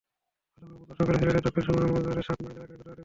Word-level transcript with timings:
গতকাল 0.79 1.05
বুধবার 1.05 1.05
সকালে 1.17 1.17
সিলেটের 1.27 1.43
দক্ষিণ 1.45 1.63
সুরমার 1.65 1.83
লালাবাজারের 1.85 2.25
সাতমাইল 2.27 2.55
এলাকায় 2.55 2.79
ঘটনাটি 2.79 2.87
ঘটে। 2.89 2.99